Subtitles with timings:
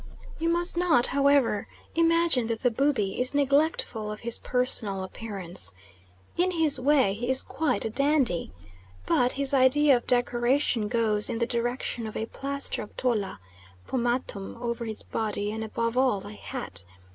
[0.39, 5.73] You must not, however, imagine that the Bubi is neglectful of his personal appearance.
[6.35, 8.51] In his way he is quite a dandy.
[9.05, 13.39] But his idea of decoration goes in the direction of a plaster of "tola"
[13.87, 16.83] pomatum over his body, and above all a hat.